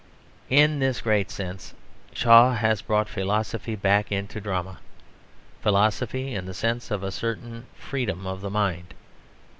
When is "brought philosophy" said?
2.81-3.75